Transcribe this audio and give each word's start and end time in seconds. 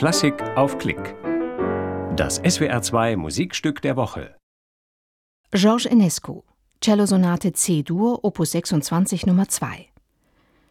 Klassik 0.00 0.42
auf 0.56 0.78
Klick. 0.78 1.14
Das 2.16 2.42
SWR2 2.42 3.18
Musikstück 3.18 3.82
der 3.82 3.96
Woche. 3.96 4.34
Georges 5.50 5.84
Enescu, 5.84 6.40
Cellosonate 6.82 7.52
C-Dur, 7.52 8.24
Opus 8.24 8.52
26 8.52 9.26
Nummer 9.26 9.48
2. 9.48 9.90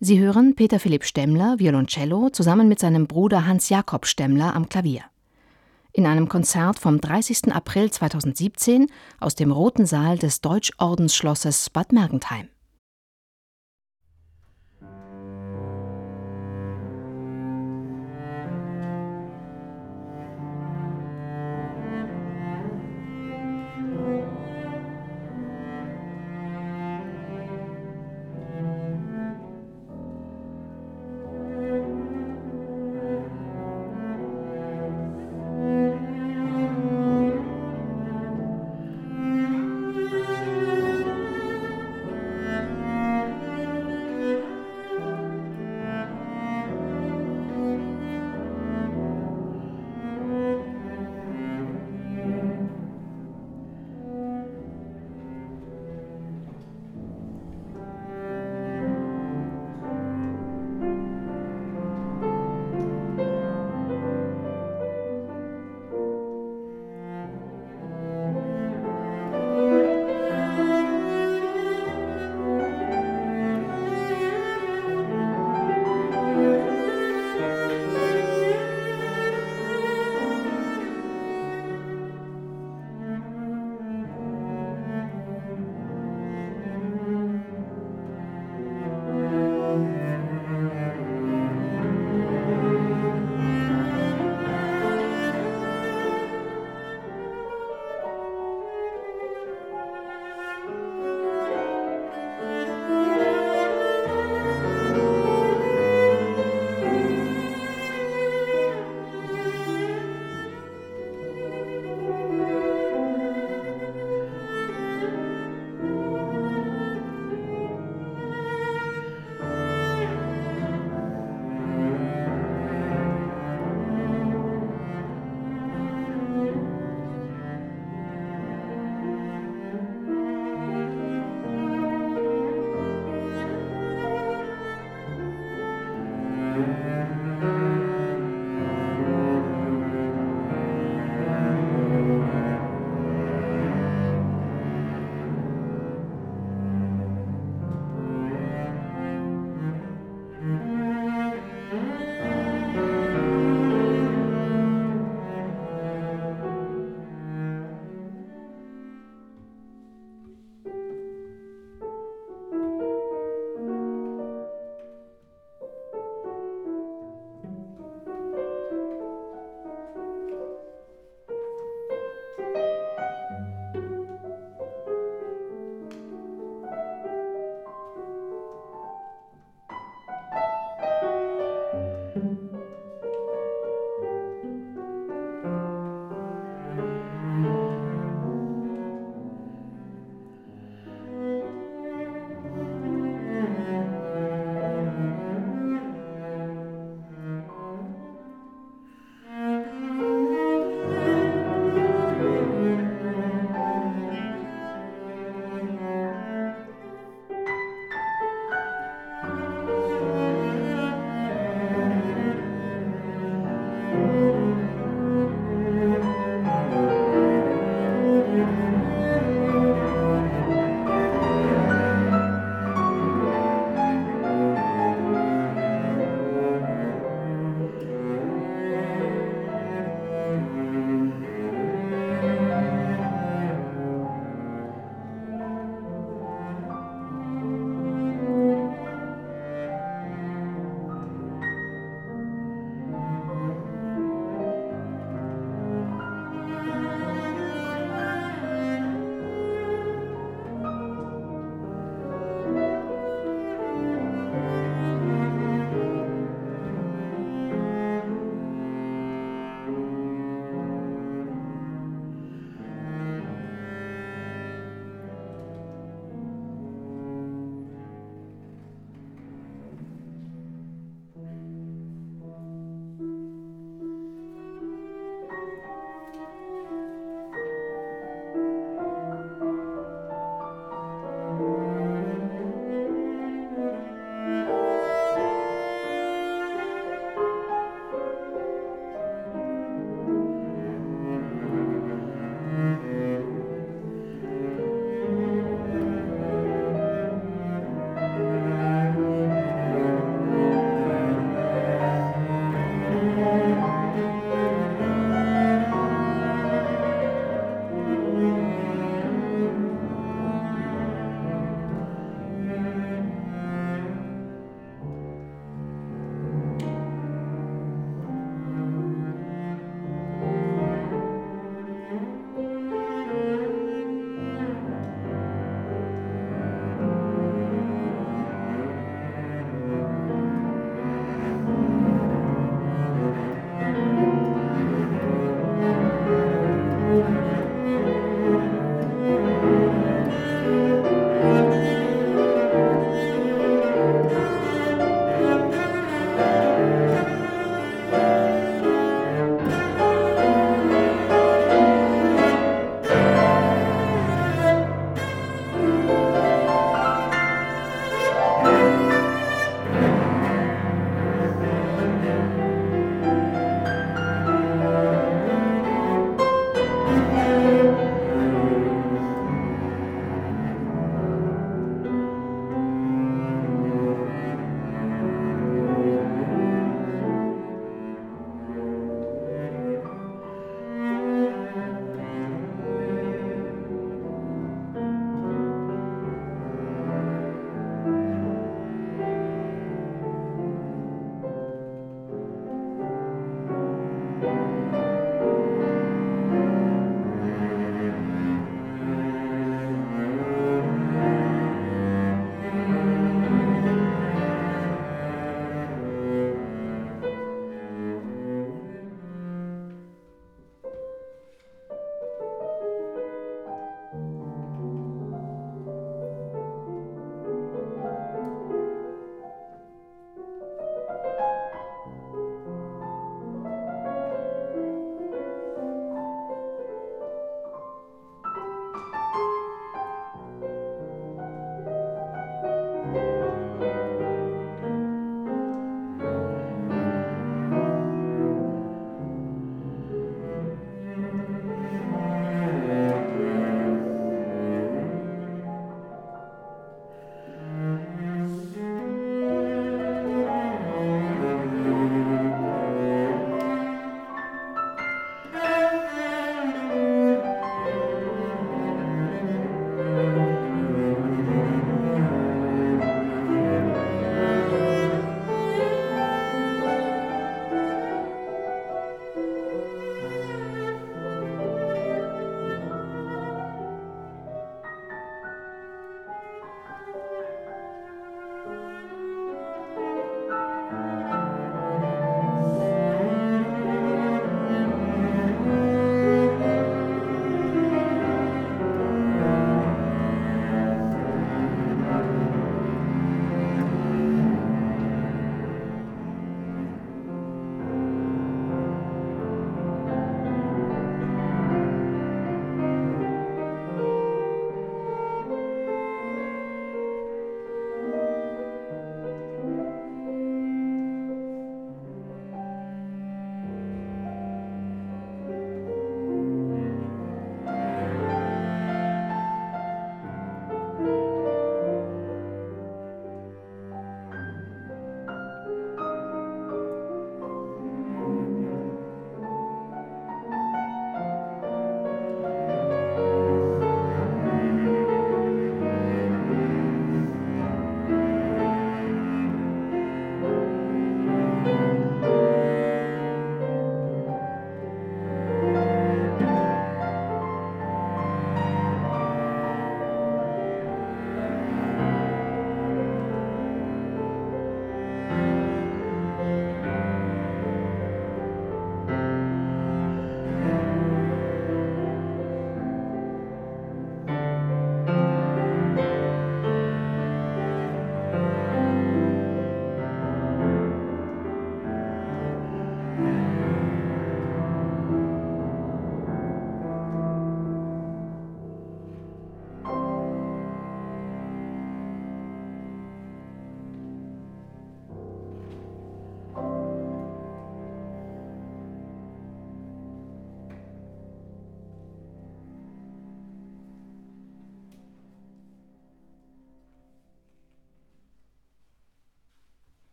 Sie 0.00 0.18
hören 0.18 0.56
Peter 0.56 0.80
Philipp 0.80 1.04
Stemmler, 1.04 1.60
Violoncello, 1.60 2.30
zusammen 2.30 2.66
mit 2.66 2.80
seinem 2.80 3.06
Bruder 3.06 3.46
Hans 3.46 3.68
Jakob 3.68 4.06
Stemmler 4.06 4.56
am 4.56 4.68
Klavier. 4.68 5.02
In 5.92 6.04
einem 6.04 6.28
Konzert 6.28 6.80
vom 6.80 7.00
30. 7.00 7.54
April 7.54 7.92
2017 7.92 8.88
aus 9.20 9.36
dem 9.36 9.52
Roten 9.52 9.86
Saal 9.86 10.18
des 10.18 10.40
Deutschordensschlosses 10.40 11.70
Bad 11.70 11.92
Mergentheim. 11.92 12.48